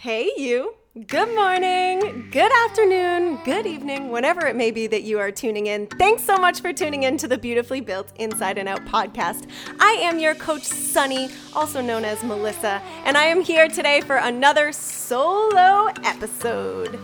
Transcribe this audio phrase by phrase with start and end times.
[0.00, 0.76] Hey, you.
[1.08, 5.88] Good morning, good afternoon, good evening, whenever it may be that you are tuning in.
[5.88, 9.50] Thanks so much for tuning in to the Beautifully Built Inside and Out podcast.
[9.80, 14.18] I am your coach, Sunny, also known as Melissa, and I am here today for
[14.18, 17.00] another solo episode.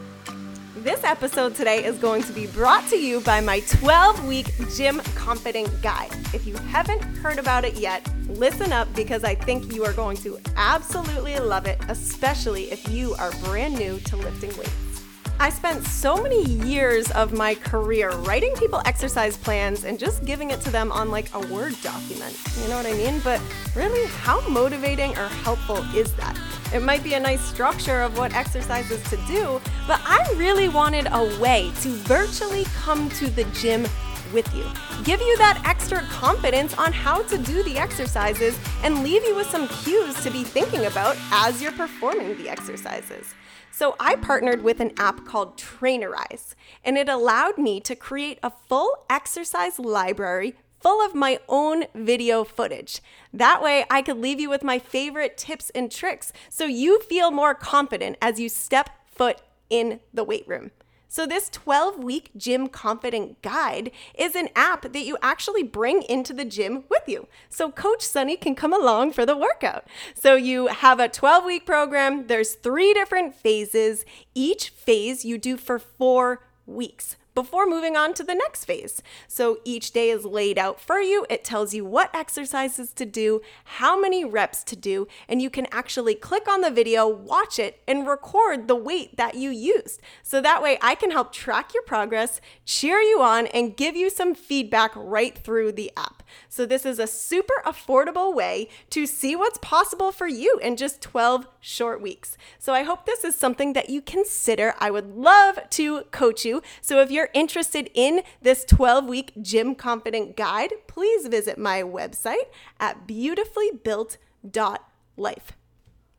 [0.79, 4.99] This episode today is going to be brought to you by my 12 week Gym
[5.15, 6.11] Confident Guide.
[6.33, 10.17] If you haven't heard about it yet, listen up because I think you are going
[10.19, 15.05] to absolutely love it, especially if you are brand new to lifting weights.
[15.39, 20.51] I spent so many years of my career writing people exercise plans and just giving
[20.51, 22.37] it to them on like a Word document.
[22.61, 23.21] You know what I mean?
[23.23, 23.41] But
[23.77, 26.37] really, how motivating or helpful is that?
[26.73, 31.09] It might be a nice structure of what exercises to do, but I really wanted
[31.11, 33.87] a way to virtually come to the gym
[34.33, 34.65] with you,
[35.05, 39.49] give you that extra confidence on how to do the exercises, and leave you with
[39.49, 43.35] some cues to be thinking about as you're performing the exercises.
[43.71, 46.55] So I partnered with an app called Trainerize,
[46.85, 52.45] and it allowed me to create a full exercise library full of my own video
[52.45, 53.01] footage.
[53.33, 57.31] That way, I could leave you with my favorite tips and tricks so you feel
[57.31, 60.71] more confident as you step foot in the weight room.
[61.07, 66.33] So, this 12 week gym confident guide is an app that you actually bring into
[66.33, 67.29] the gym with you.
[67.49, 69.87] So, Coach Sunny can come along for the workout.
[70.15, 74.05] So, you have a 12 week program, there's three different phases.
[74.35, 79.03] Each phase you do for four weeks before moving on to the next phase.
[79.27, 81.27] So each day is laid out for you.
[81.29, 85.67] It tells you what exercises to do, how many reps to do, and you can
[85.73, 90.01] actually click on the video, watch it, and record the weight that you used.
[90.23, 94.11] So that way I can help track your progress, cheer you on, and give you
[94.11, 96.23] some feedback right through the app.
[96.49, 101.01] So this is a super affordable way to see what's possible for you in just
[101.01, 102.37] 12 short weeks.
[102.59, 104.75] So I hope this is something that you consider.
[104.79, 106.63] I would love to coach you.
[106.81, 111.83] So if you're you're interested in this 12 week Gym Confident Guide, please visit my
[111.83, 115.53] website at beautifullybuilt.life.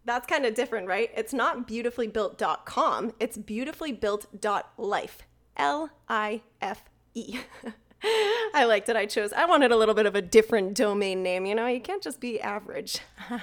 [0.03, 1.11] That's kind of different, right?
[1.15, 5.17] It's not beautifullybuilt.com, it's beautifullybuilt.life.
[5.57, 7.37] L I F E.
[8.53, 8.95] I liked it.
[8.95, 11.45] I chose, I wanted a little bit of a different domain name.
[11.45, 12.99] You know, you can't just be average.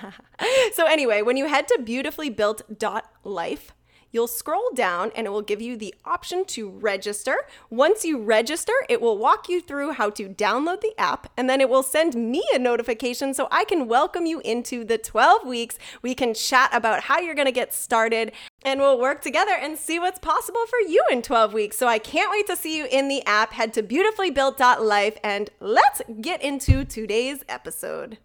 [0.75, 3.73] so, anyway, when you head to beautifullybuilt.life,
[4.13, 7.35] You'll scroll down and it will give you the option to register.
[7.71, 11.63] Once you register, it will walk you through how to download the app and then
[11.63, 15.79] it will send me a notification so I can welcome you into the 12 weeks.
[16.03, 19.79] We can chat about how you're going to get started and we'll work together and
[19.79, 21.79] see what's possible for you in 12 weeks.
[21.79, 23.55] So I can't wait to see you in the app.
[23.55, 28.19] Head to beautifullybuilt.life and let's get into today's episode.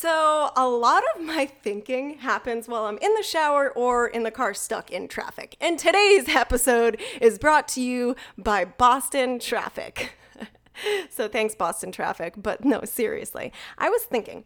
[0.00, 4.30] So, a lot of my thinking happens while I'm in the shower or in the
[4.30, 5.58] car stuck in traffic.
[5.60, 10.14] And today's episode is brought to you by Boston Traffic.
[11.10, 12.32] so, thanks, Boston Traffic.
[12.38, 14.44] But no, seriously, I was thinking.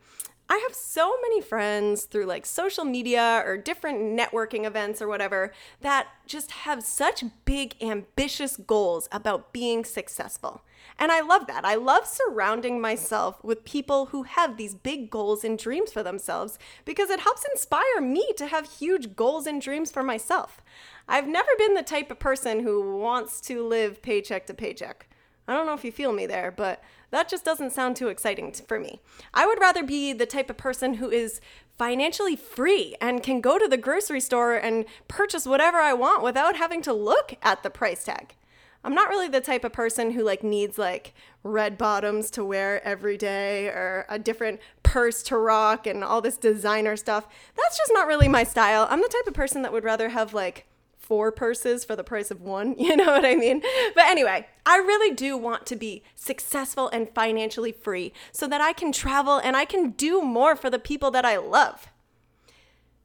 [0.48, 5.52] I have so many friends through like social media or different networking events or whatever
[5.80, 10.62] that just have such big, ambitious goals about being successful.
[10.98, 11.64] And I love that.
[11.64, 16.58] I love surrounding myself with people who have these big goals and dreams for themselves
[16.84, 20.60] because it helps inspire me to have huge goals and dreams for myself.
[21.08, 25.08] I've never been the type of person who wants to live paycheck to paycheck.
[25.46, 26.82] I don't know if you feel me there, but
[27.14, 29.00] that just doesn't sound too exciting for me.
[29.32, 31.40] I would rather be the type of person who is
[31.78, 36.56] financially free and can go to the grocery store and purchase whatever I want without
[36.56, 38.34] having to look at the price tag.
[38.82, 41.14] I'm not really the type of person who like needs like
[41.44, 46.36] red bottoms to wear every day or a different purse to rock and all this
[46.36, 47.28] designer stuff.
[47.56, 48.88] That's just not really my style.
[48.90, 50.66] I'm the type of person that would rather have like
[51.04, 52.74] four purses for the price of one.
[52.84, 53.62] You know what I mean?
[53.94, 58.72] But anyway, I really do want to be successful and financially free so that I
[58.72, 61.88] can travel and I can do more for the people that I love.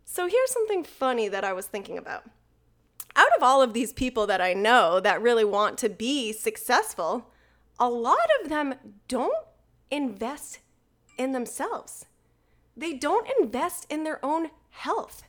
[0.05, 2.23] So here's something funny that I was thinking about
[3.15, 7.29] out of all of these people that I know that really want to be successful,
[7.77, 8.75] a lot of them
[9.07, 9.45] don't
[9.91, 10.59] invest
[11.17, 12.05] in themselves.
[12.77, 15.23] They don't invest in their own health.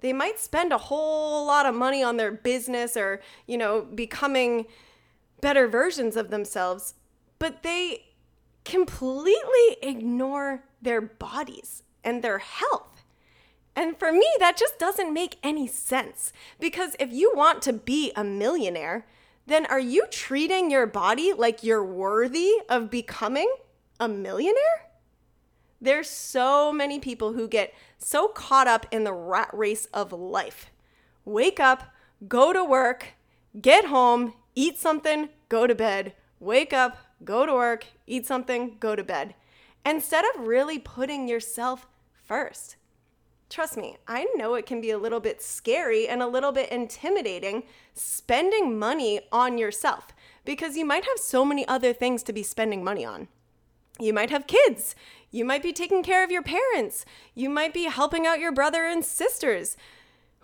[0.00, 4.66] They might spend a whole lot of money on their business or, you know, becoming
[5.40, 6.94] better versions of themselves,
[7.38, 8.04] but they
[8.64, 13.04] completely ignore their bodies and their health.
[13.76, 16.32] And for me, that just doesn't make any sense.
[16.58, 19.06] Because if you want to be a millionaire,
[19.46, 23.52] then are you treating your body like you're worthy of becoming
[23.98, 24.89] a millionaire?
[25.80, 30.70] There's so many people who get so caught up in the rat race of life.
[31.24, 31.84] Wake up,
[32.28, 33.14] go to work,
[33.60, 38.94] get home, eat something, go to bed, wake up, go to work, eat something, go
[38.94, 39.34] to bed,
[39.86, 42.76] instead of really putting yourself first.
[43.48, 46.70] Trust me, I know it can be a little bit scary and a little bit
[46.70, 50.08] intimidating spending money on yourself
[50.44, 53.28] because you might have so many other things to be spending money on.
[54.00, 54.94] You might have kids.
[55.30, 57.04] You might be taking care of your parents.
[57.34, 59.76] You might be helping out your brother and sisters.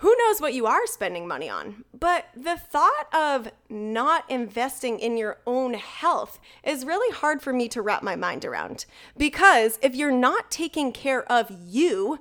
[0.00, 1.84] Who knows what you are spending money on?
[1.98, 7.66] But the thought of not investing in your own health is really hard for me
[7.68, 8.84] to wrap my mind around.
[9.16, 12.18] Because if you're not taking care of you,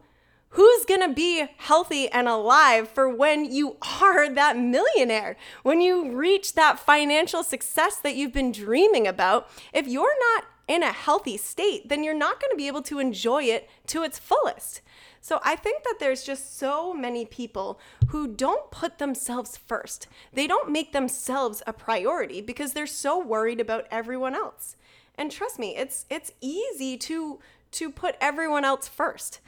[0.49, 6.53] who's gonna be healthy and alive for when you are that millionaire, when you reach
[6.53, 9.49] that financial success that you've been dreaming about?
[9.73, 13.43] If you're not in a healthy state, then you're not gonna be able to enjoy
[13.43, 14.81] it to its fullest.
[15.21, 17.79] So I think that there's just so many people
[18.09, 20.07] who don't put themselves first.
[20.31, 24.75] They don't make themselves a priority because they're so worried about everyone else.
[25.15, 27.39] And trust me, it's it's easy to
[27.71, 29.39] to put everyone else first.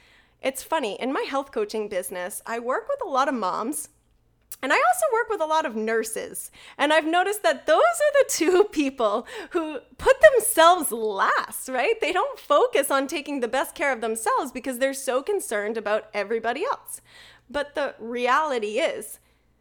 [0.42, 3.88] It's funny, in my health coaching business, I work with a lot of moms
[4.62, 6.50] and I also work with a lot of nurses.
[6.76, 12.00] And I've noticed that those are the two people who put themselves last, right?
[12.00, 16.08] They don't focus on taking the best care of themselves because they're so concerned about
[16.12, 17.00] everybody else.
[17.48, 19.20] But the reality is,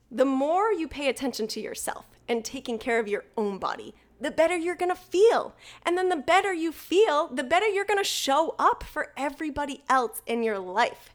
[0.09, 4.31] the more you pay attention to yourself and taking care of your own body, the
[4.31, 5.55] better you're gonna feel.
[5.85, 10.21] And then the better you feel, the better you're gonna show up for everybody else
[10.25, 11.13] in your life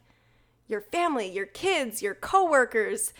[0.67, 3.13] your family, your kids, your coworkers.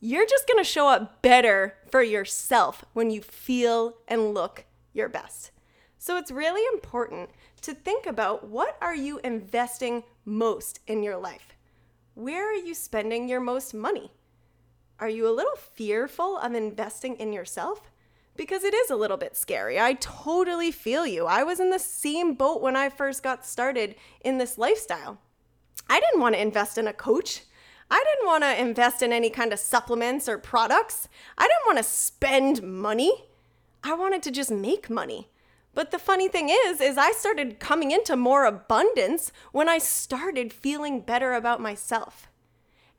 [0.00, 5.50] You're just gonna show up better for yourself when you feel and look your best.
[5.98, 7.30] So it's really important
[7.62, 11.54] to think about what are you investing most in your life?
[12.14, 14.10] Where are you spending your most money?
[14.98, 17.90] Are you a little fearful of investing in yourself?
[18.40, 19.78] because it is a little bit scary.
[19.78, 21.26] I totally feel you.
[21.26, 25.18] I was in the same boat when I first got started in this lifestyle.
[25.90, 27.42] I didn't want to invest in a coach.
[27.90, 31.08] I didn't want to invest in any kind of supplements or products.
[31.36, 33.12] I didn't want to spend money.
[33.82, 35.28] I wanted to just make money.
[35.74, 40.52] But the funny thing is is I started coming into more abundance when I started
[40.52, 42.28] feeling better about myself.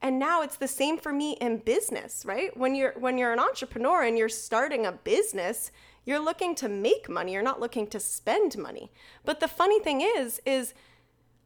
[0.01, 2.55] And now it's the same for me in business, right?
[2.57, 5.71] When you're when you're an entrepreneur and you're starting a business,
[6.05, 8.91] you're looking to make money, you're not looking to spend money.
[9.25, 10.73] But the funny thing is is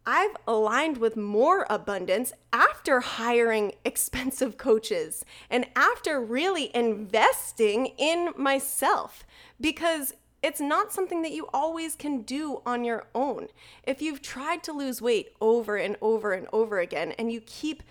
[0.08, 9.26] I've aligned with more abundance after hiring expensive coaches and after really investing in myself
[9.60, 10.14] because
[10.44, 13.48] it's not something that you always can do on your own.
[13.84, 17.82] If you've tried to lose weight over and over and over again and you keep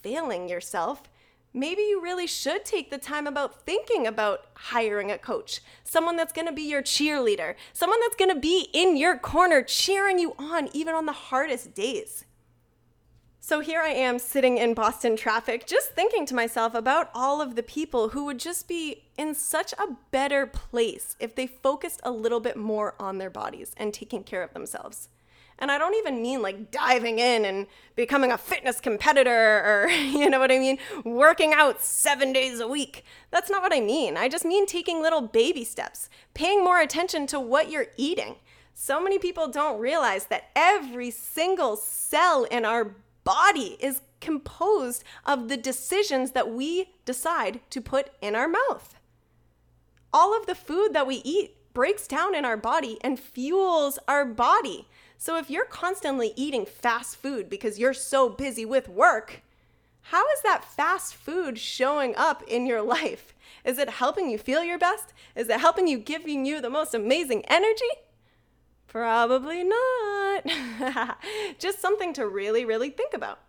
[0.00, 1.02] failing yourself,
[1.54, 6.32] maybe you really should take the time about thinking about hiring a coach, someone that's
[6.32, 10.34] going to be your cheerleader, someone that's going to be in your corner cheering you
[10.36, 12.24] on even on the hardest days.
[13.40, 17.56] So here I am sitting in Boston traffic, just thinking to myself about all of
[17.56, 22.10] the people who would just be in such a better place if they focused a
[22.10, 25.10] little bit more on their bodies and taking care of themselves.
[25.58, 27.66] And I don't even mean like diving in and
[27.96, 32.68] becoming a fitness competitor or, you know what I mean, working out seven days a
[32.68, 33.04] week.
[33.30, 34.16] That's not what I mean.
[34.16, 38.36] I just mean taking little baby steps, paying more attention to what you're eating.
[38.74, 45.48] So many people don't realize that every single cell in our body is composed of
[45.48, 48.96] the decisions that we decide to put in our mouth.
[50.12, 54.24] All of the food that we eat breaks down in our body and fuels our
[54.24, 54.86] body.
[55.18, 59.42] So if you're constantly eating fast food because you're so busy with work,
[60.08, 63.34] how is that fast food showing up in your life?
[63.64, 65.14] Is it helping you feel your best?
[65.34, 67.84] Is it helping you, giving you the most amazing energy?
[68.86, 70.46] Probably not.
[71.58, 73.40] Just something to really, really think about.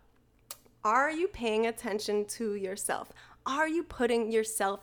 [0.83, 3.11] Are you paying attention to yourself?
[3.45, 4.79] Are you putting yourself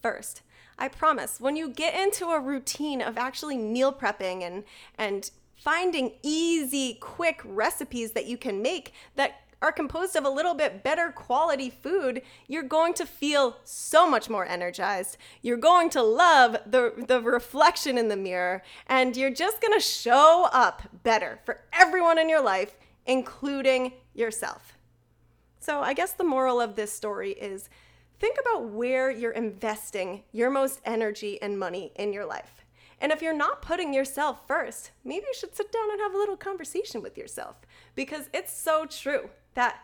[0.00, 0.42] first?
[0.78, 4.64] I promise, when you get into a routine of actually meal prepping and,
[4.96, 5.30] and
[5.66, 10.84] finding easy, quick recipes that you can make that are composed of a little bit
[10.84, 15.16] better quality food, you're going to feel so much more energized.
[15.42, 20.48] You're going to love the, the reflection in the mirror, and you're just gonna show
[20.52, 24.78] up better for everyone in your life, including yourself.
[25.58, 27.68] So, I guess the moral of this story is
[28.20, 32.65] think about where you're investing your most energy and money in your life.
[33.00, 36.18] And if you're not putting yourself first, maybe you should sit down and have a
[36.18, 37.56] little conversation with yourself
[37.94, 39.30] because it's so true.
[39.54, 39.76] that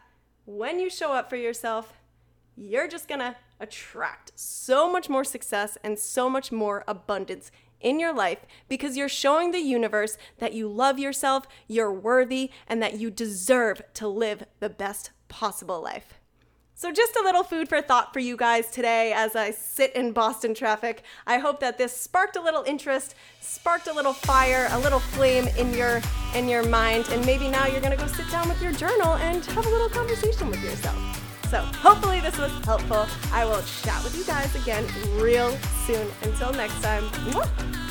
[0.44, 1.94] when you show up for yourself,
[2.56, 7.50] you're just gonna attract so much more success and so much more abundance
[7.80, 12.82] in your life because you're showing the universe that you love yourself, you're worthy, and
[12.82, 16.20] that you deserve to live the best possible life.
[16.82, 20.10] So, just a little food for thought for you guys today as I sit in
[20.10, 21.04] Boston traffic.
[21.28, 25.46] I hope that this sparked a little interest, sparked a little fire, a little flame
[25.56, 26.02] in your
[26.34, 29.44] in your mind, and maybe now you're gonna go sit down with your journal and
[29.44, 30.98] have a little conversation with yourself.
[31.48, 33.06] So, hopefully, this was helpful.
[33.30, 34.84] I will chat with you guys again
[35.20, 36.10] real soon.
[36.22, 37.04] Until next time.
[37.30, 37.81] Mwah!